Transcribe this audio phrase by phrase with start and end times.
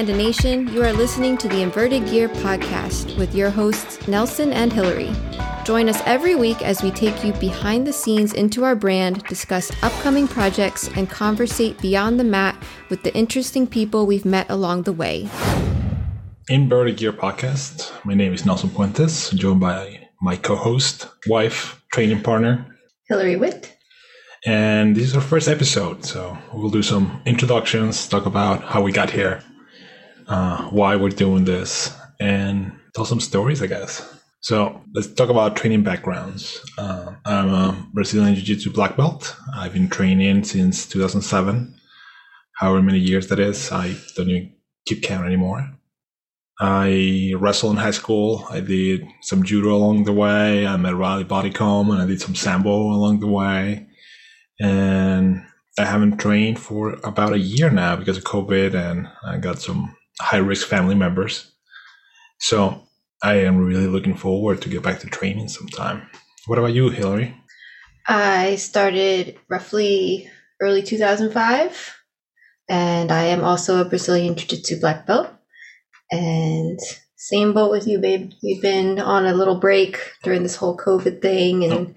[0.00, 0.66] Panda Nation.
[0.68, 5.12] You are listening to the Inverted Gear podcast with your hosts, Nelson and Hillary.
[5.66, 9.70] Join us every week as we take you behind the scenes into our brand, discuss
[9.82, 12.56] upcoming projects, and conversate beyond the mat
[12.88, 15.28] with the interesting people we've met along the way.
[16.48, 17.92] Inverted Gear podcast.
[18.02, 22.74] My name is Nelson Puentes, joined by my co host, wife, training partner,
[23.06, 23.76] Hillary Witt.
[24.46, 28.92] And this is our first episode, so we'll do some introductions, talk about how we
[28.92, 29.44] got here,
[30.30, 34.18] uh, why we're doing this, and tell some stories, I guess.
[34.40, 36.64] So let's talk about training backgrounds.
[36.78, 39.36] Uh, I'm a Brazilian Jiu Jitsu black belt.
[39.54, 41.74] I've been training since 2007,
[42.56, 43.70] however many years that is.
[43.70, 44.54] I don't even
[44.86, 45.68] keep count anymore.
[46.58, 48.46] I wrestled in high school.
[48.50, 50.66] I did some judo along the way.
[50.66, 53.88] I met Reilly Bodycomb and I did some sambo along the way
[54.60, 55.42] and
[55.78, 59.96] I haven't trained for about a year now because of COVID, and I got some
[60.20, 61.50] high risk family members.
[62.38, 62.82] So
[63.22, 66.08] I am really looking forward to get back to training sometime.
[66.46, 67.36] What about you, Hillary?
[68.06, 71.96] I started roughly early 2005,
[72.68, 75.28] and I am also a Brazilian Jiu Jitsu black belt.
[76.10, 76.78] And
[77.16, 78.32] same boat with you, babe.
[78.42, 81.94] We've been on a little break during this whole COVID thing, and oh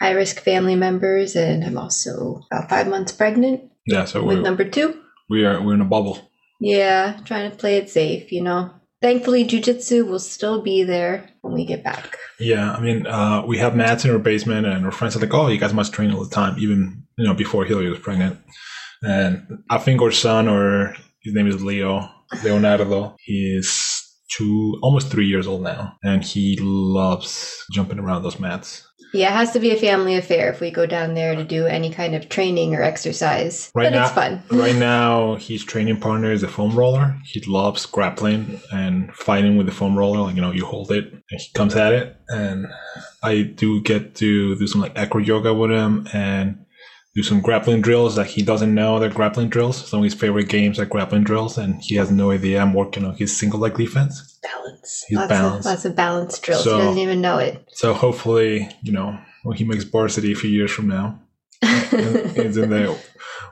[0.00, 3.70] high risk family members, and I'm also about five months pregnant.
[3.86, 5.00] Yeah, so with number two.
[5.28, 6.30] We are we're in a bubble.
[6.60, 8.70] Yeah, trying to play it safe, you know.
[9.02, 12.16] Thankfully, jujitsu will still be there when we get back.
[12.40, 15.34] Yeah, I mean, uh, we have mats in our basement, and our friends are like,
[15.34, 18.38] "Oh, you guys must train all the time," even you know before Hillary was pregnant.
[19.02, 22.08] And I think our son, or his name is Leo
[22.42, 28.86] Leonardo, is two, almost three years old now, and he loves jumping around those mats.
[29.16, 31.66] Yeah, it has to be a family affair if we go down there to do
[31.66, 33.70] any kind of training or exercise.
[33.74, 34.42] Right but now, it's fun.
[34.50, 37.16] right now, his training partner is a foam roller.
[37.24, 40.20] He loves grappling and fighting with the foam roller.
[40.20, 42.16] Like, you know, you hold it and he comes at it.
[42.28, 42.66] And
[43.22, 46.65] I do get to do some like acro yoga with him and
[47.16, 49.88] do some grappling drills that he doesn't know they're grappling drills.
[49.88, 53.06] Some of his favorite games are grappling drills, and he has no idea I'm working
[53.06, 54.38] on his single leg defense.
[54.42, 55.04] Balance.
[55.08, 55.60] He's lots balanced.
[55.60, 56.64] Of, lots of balance drills.
[56.64, 57.66] So, he doesn't even know it.
[57.72, 61.18] So hopefully, you know, when he makes varsity a few years from now,
[61.62, 62.98] he's in the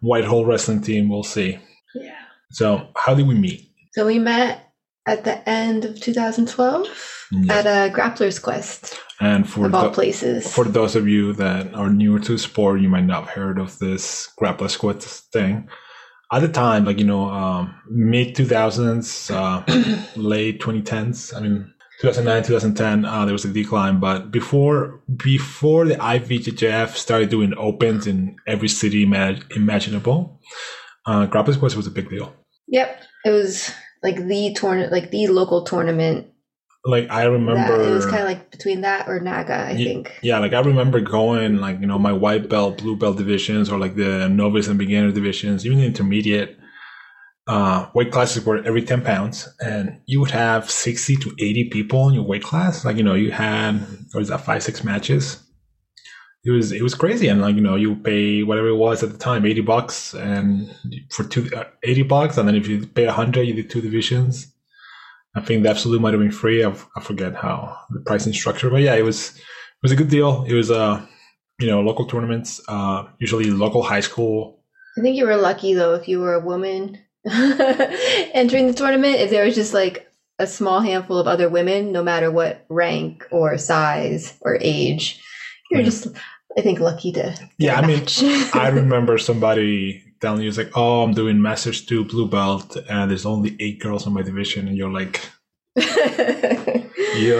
[0.00, 1.10] Whitehall wrestling team.
[1.10, 1.58] We'll see.
[1.94, 2.16] Yeah.
[2.52, 3.70] So how did we meet?
[3.92, 4.69] So we met
[5.06, 6.86] at the end of 2012
[7.32, 7.54] yeah.
[7.54, 8.98] at a Grappler's Quest.
[9.20, 12.88] And for of all places, for those of you that are newer to sport, you
[12.88, 15.68] might not have heard of this Grappler's Quest thing.
[16.32, 19.62] At the time, like you know, um, mid 2000s, uh,
[20.16, 21.36] late 2010s.
[21.36, 24.00] I mean, 2009, 2010, uh, there was a decline.
[24.00, 30.40] But before before the IBJJF started doing opens in every city imaginable,
[31.04, 32.32] uh, Grappler's Quest was a big deal.
[32.68, 33.70] Yep, it was
[34.02, 36.30] like the tournament, like the local tournament
[36.84, 39.84] like I remember that, it was kind of like between that or Naga, I yeah,
[39.84, 40.18] think.
[40.22, 43.78] Yeah, like I remember going like you know my white belt, blue belt divisions, or
[43.78, 46.58] like the novice and beginner divisions, even the intermediate
[47.46, 52.08] uh, weight classes were every ten pounds, and you would have sixty to eighty people
[52.08, 52.82] in your weight class.
[52.82, 55.42] Like you know you had or is that five six matches.
[56.44, 59.12] It was it was crazy, and like you know you pay whatever it was at
[59.12, 60.74] the time, eighty bucks, and
[61.10, 64.50] for two uh, 80 bucks, and then if you pay hundred, you did two divisions
[65.34, 66.64] I think the absolute might have been free.
[66.64, 70.10] I, I forget how the pricing structure, but yeah, it was it was a good
[70.10, 70.44] deal.
[70.44, 71.04] It was uh
[71.60, 74.62] you know local tournaments, uh usually local high school.
[74.98, 76.98] I think you were lucky though if you were a woman
[77.30, 79.16] entering the tournament.
[79.16, 83.26] If there was just like a small handful of other women, no matter what rank
[83.30, 85.22] or size or age,
[85.70, 86.08] you're just
[86.56, 87.36] I think lucky to.
[87.58, 88.04] yeah, I mean,
[88.54, 93.10] I remember somebody telling you it's like, oh, I'm doing Masters 2 blue belt and
[93.10, 94.68] there's only eight girls in my division.
[94.68, 95.20] And you're like,
[95.76, 95.84] you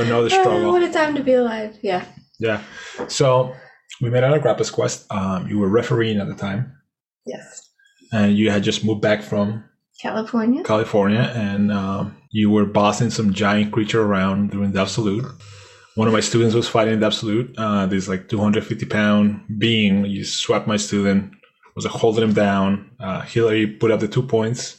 [0.05, 0.67] know the struggle.
[0.67, 1.77] Oh, what a time to be alive.
[1.83, 2.05] Yeah.
[2.39, 2.63] Yeah.
[3.09, 3.55] So
[4.01, 5.07] we met on a Grappler's Quest.
[5.13, 6.73] Um, you were refereeing at the time.
[7.27, 7.69] Yes.
[8.13, 9.65] And you had just moved back from
[10.01, 10.63] California.
[10.65, 11.33] California.
[11.35, 15.27] And um, you were bossing some giant creature around during the absolute.
[15.97, 17.55] One of my students was fighting the absolute.
[17.59, 20.05] Uh, this like 250 pound being.
[20.07, 21.35] You swept my student
[21.75, 22.91] was holding him down.
[23.01, 24.77] Uh, Hillary put up the two points.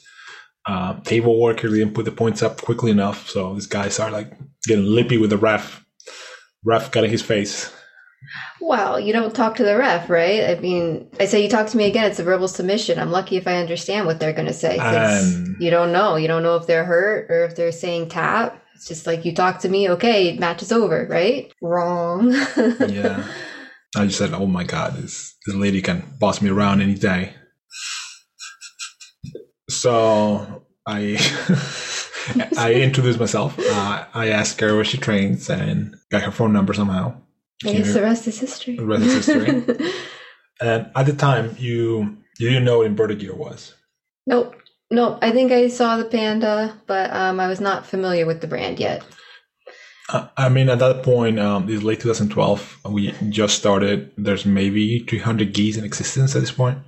[0.66, 4.34] Uh, table worker didn't put the points up quickly enough, so this guy started like
[4.66, 5.84] getting lippy with the ref.
[6.64, 7.74] Ref got in his face.
[8.60, 10.56] Well, you don't talk to the ref, right?
[10.56, 12.06] I mean, I say you talk to me again.
[12.06, 13.00] It's a verbal submission.
[13.00, 14.78] I'm lucky if I understand what they're going to say.
[14.78, 16.18] Um, you don't know.
[16.18, 18.61] You don't know if they're hurt or if they're saying tap.
[18.82, 19.88] It's just like you talk to me.
[19.92, 21.54] Okay, match is over, right?
[21.62, 22.32] Wrong.
[22.90, 23.28] yeah.
[23.96, 27.36] I just said, "Oh my God, this this lady can boss me around any day."
[29.70, 31.20] So I
[32.58, 33.54] I introduced myself.
[33.60, 37.22] Uh, I asked her where she trains and got her phone number somehow.
[37.64, 38.78] I guess the rest is history.
[38.78, 39.92] The rest is history.
[40.60, 43.76] and at the time, you you didn't know what inverted gear was.
[44.26, 44.56] Nope.
[44.92, 45.20] Nope.
[45.22, 48.78] I think I saw the panda, but um, I was not familiar with the brand
[48.80, 49.04] yet.
[50.10, 54.12] Uh, I mean, at that point, um, this late 2012, we just started.
[54.18, 56.80] There's maybe 300 gis in existence at this point.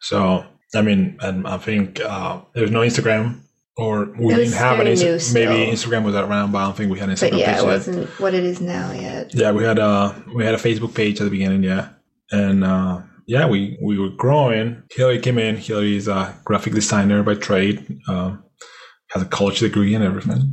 [0.00, 0.44] So,
[0.74, 3.40] I mean, and I think uh, there's no Instagram,
[3.78, 6.92] or we didn't have an very Insta- maybe Instagram was around, but I don't think
[6.92, 9.34] we had Instagram But yeah, page it wasn't what it is now yet.
[9.34, 11.88] Yeah, we had a we had a Facebook page at the beginning, yeah,
[12.30, 14.82] and uh, yeah, we we were growing.
[14.94, 15.56] Hillary came in.
[15.56, 18.44] Hillary is a graphic designer by trade, um,
[19.10, 20.52] has a college degree and everything.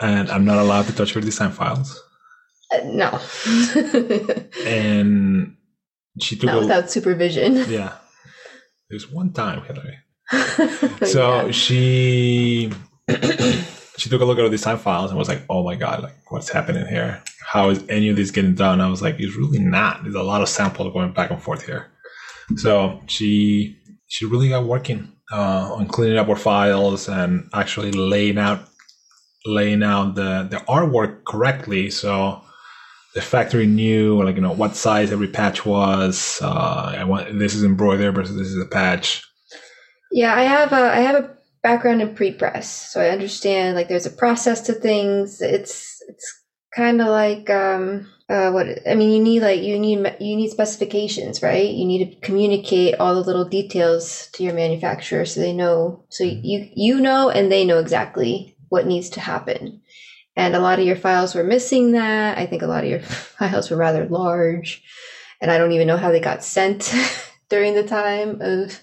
[0.00, 2.00] And I'm not allowed to touch her design files.
[2.72, 3.18] Uh, no.
[4.66, 5.56] And
[6.20, 7.56] she took not a without supervision.
[7.68, 7.94] yeah.
[8.90, 9.98] There's one time, Hillary.
[11.06, 11.50] So Yeah.
[11.52, 12.72] she
[13.96, 16.14] she took a look at the design files and was like, "Oh my god, like
[16.30, 17.22] what's happening here?
[17.50, 20.02] How is any of this getting done?" I was like, "It's really not.
[20.02, 21.90] There's a lot of samples going back and forth here."
[22.56, 28.38] So she she really got working uh, on cleaning up our files and actually laying
[28.38, 28.68] out
[29.46, 31.90] laying out the the artwork correctly.
[31.90, 32.42] So
[33.14, 36.40] the factory knew like you know what size every patch was.
[36.42, 39.22] Uh, I want this is embroidered versus this is a patch.
[40.10, 44.06] Yeah, I have a I have a background in pre-press, so I understand like there's
[44.06, 45.40] a process to things.
[45.40, 49.10] It's it's kind of like um uh what I mean.
[49.10, 51.68] You need like you need you need specifications, right?
[51.70, 56.24] You need to communicate all the little details to your manufacturer so they know so
[56.24, 59.80] you you know and they know exactly what needs to happen.
[60.36, 62.38] And a lot of your files were missing that.
[62.38, 63.00] I think a lot of your
[63.38, 64.82] files were rather large,
[65.40, 66.94] and I don't even know how they got sent
[67.48, 68.80] during the time of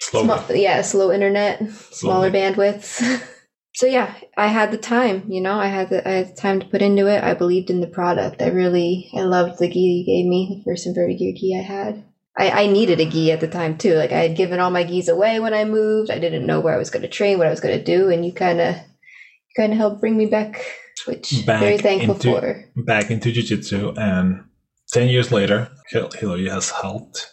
[0.00, 0.26] Slowly.
[0.26, 1.58] Small, yeah, slow internet,
[1.92, 2.30] smaller Slowly.
[2.30, 3.30] bandwidths.
[3.74, 5.24] so yeah, I had the time.
[5.28, 7.22] You know, I had the I had the time to put into it.
[7.22, 8.40] I believed in the product.
[8.42, 11.62] I really I loved the gi you gave me, the first inverted gear gi I
[11.62, 12.04] had.
[12.36, 13.94] I, I needed a gi at the time too.
[13.94, 16.10] Like I had given all my gis away when I moved.
[16.10, 18.10] I didn't know where I was going to train, what I was going to do,
[18.10, 20.64] and you kind of you kind of helped bring me back,
[21.06, 22.64] which Back very thankful into- for.
[22.84, 24.44] back into jiu-jitsu and
[24.92, 27.32] 10 years later Hil- hillary has helped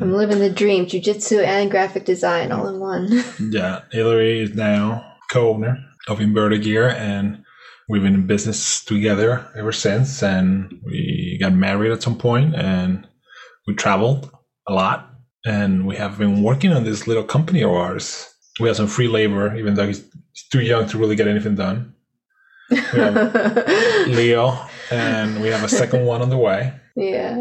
[0.00, 3.24] I'm living the dream, jujitsu and graphic design all in one.
[3.52, 5.78] yeah hillary is now co-owner
[6.08, 7.42] of inverted gear and
[7.88, 13.06] we've been in business together ever since and we got married at some point and
[13.66, 14.30] we traveled
[14.68, 15.10] a lot
[15.44, 18.32] and we have been working on this little company of ours.
[18.60, 21.54] We have some free labor even though he's, he's too young to really get anything
[21.54, 21.94] done.
[22.70, 24.58] Leo
[24.90, 27.36] and we have a second one on the way Yeah.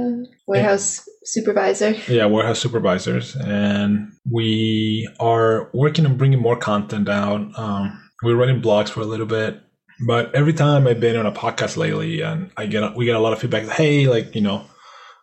[0.48, 1.92] Warehouse supervisor.
[2.08, 7.42] Yeah, warehouse supervisors, and we are working on bringing more content out.
[7.58, 9.62] Um, we're writing blogs for a little bit,
[10.08, 13.20] but every time I've been on a podcast lately, and I get we get a
[13.20, 13.68] lot of feedback.
[13.68, 14.66] Hey, like you know,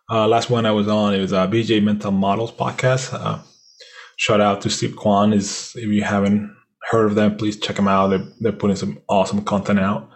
[0.09, 3.13] uh, last one I was on it was a BJJ Mental Models podcast.
[3.13, 3.39] Uh,
[4.15, 5.33] shout out to Steve Kwan.
[5.33, 6.55] Is if you haven't
[6.89, 8.07] heard of them, please check them out.
[8.07, 10.09] They're they're putting some awesome content out.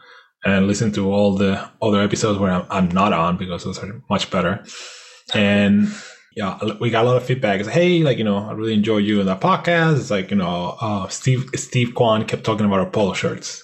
[0.43, 4.01] And listen to all the other episodes where I'm, I'm not on because those are
[4.09, 4.63] much better.
[5.33, 5.87] And
[6.35, 7.59] yeah, we got a lot of feedback.
[7.59, 9.99] It's hey, like you know, I really enjoy you in that podcast.
[9.99, 13.63] It's like you know, uh, Steve Steve Kwan kept talking about our polo shirts.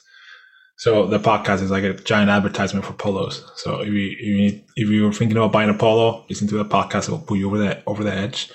[0.78, 3.44] So the podcast is like a giant advertisement for polos.
[3.56, 6.58] So if you if you, if you were thinking about buying a polo, listen to
[6.58, 7.08] the podcast.
[7.08, 8.52] It will put you over the over the edge.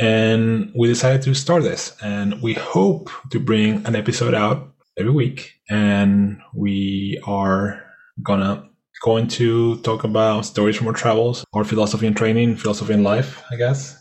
[0.00, 5.12] And we decided to start this, and we hope to bring an episode out every
[5.12, 5.54] week.
[5.68, 7.82] And we are
[8.22, 8.68] gonna
[9.02, 13.42] going to talk about stories from our travels, our philosophy and training, philosophy and life,
[13.50, 13.96] I guess.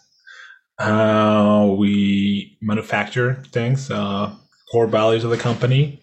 [0.79, 4.33] How we manufacture things, uh,
[4.71, 6.01] core values of the company,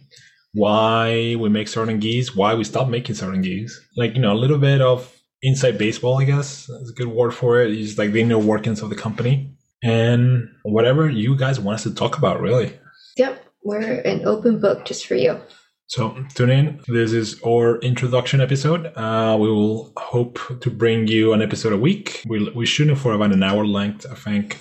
[0.53, 3.81] why we make certain gis, why we stop making certain gis.
[3.97, 7.33] Like, you know, a little bit of inside baseball, I guess is a good word
[7.33, 7.73] for it.
[7.73, 9.51] It's like the inner workings of the company.
[9.83, 12.79] And whatever you guys want us to talk about, really.
[13.17, 13.44] Yep.
[13.65, 15.41] We're an open book just for you.
[15.87, 16.81] So tune in.
[16.87, 18.87] This is our introduction episode.
[18.97, 22.23] Uh, we will hope to bring you an episode a week.
[22.27, 24.61] We we shooting for about an hour length, I think.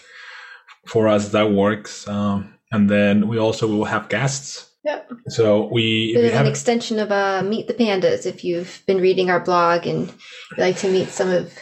[0.88, 2.08] For us, that works.
[2.08, 4.70] Um, and then we also will have guests.
[4.84, 5.12] Yep.
[5.30, 8.26] So we, you of an extension of uh, Meet the Pandas.
[8.26, 10.08] If you've been reading our blog and
[10.52, 11.54] you'd like to meet some of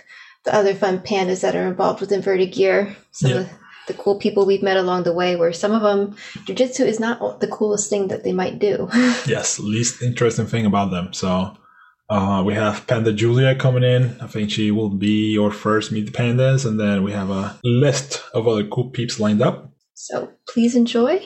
[0.43, 3.37] the other fun pandas that are involved with inverted gear, some Yeah.
[3.41, 3.49] of
[3.87, 7.39] the cool people we've met along the way, where some of them, jujitsu is not
[7.39, 8.87] the coolest thing that they might do.
[9.25, 11.13] yes, least interesting thing about them.
[11.13, 11.57] So
[12.09, 14.19] uh, we have Panda Julia coming in.
[14.19, 16.65] I think she will be your first Meet the Pandas.
[16.65, 19.71] And then we have a list of other cool peeps lined up.
[19.93, 21.25] So please enjoy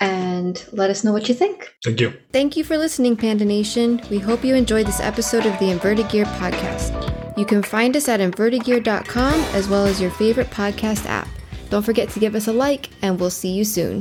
[0.00, 1.74] and let us know what you think.
[1.84, 2.14] Thank you.
[2.32, 4.00] Thank you for listening, Panda Nation.
[4.08, 7.36] We hope you enjoyed this episode of the Inverted Gear podcast.
[7.36, 11.28] You can find us at invertedgear.com as well as your favorite podcast app.
[11.70, 13.98] Don't forget to give us a like, and we'll see you soon.